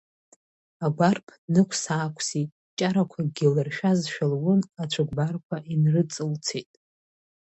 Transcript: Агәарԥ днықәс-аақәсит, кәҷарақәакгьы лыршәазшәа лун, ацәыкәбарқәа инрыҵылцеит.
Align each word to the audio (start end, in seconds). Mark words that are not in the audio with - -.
Агәарԥ 0.85 1.27
днықәс-аақәсит, 1.45 2.49
кәҷарақәакгьы 2.67 3.47
лыршәазшәа 3.53 4.25
лун, 4.39 4.61
ацәыкәбарқәа 4.81 5.57
инрыҵылцеит. 5.73 6.71